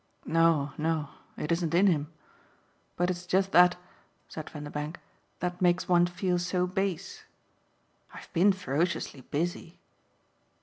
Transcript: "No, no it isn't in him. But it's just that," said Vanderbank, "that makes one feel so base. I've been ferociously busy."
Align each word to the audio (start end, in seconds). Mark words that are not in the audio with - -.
"No, 0.25 0.73
no 0.79 1.09
it 1.37 1.51
isn't 1.51 1.75
in 1.75 1.85
him. 1.85 2.11
But 2.95 3.11
it's 3.11 3.27
just 3.27 3.51
that," 3.51 3.75
said 4.29 4.49
Vanderbank, 4.49 4.95
"that 5.41 5.61
makes 5.61 5.87
one 5.87 6.07
feel 6.07 6.39
so 6.39 6.65
base. 6.65 7.23
I've 8.11 8.33
been 8.33 8.51
ferociously 8.51 9.21
busy." 9.21 9.77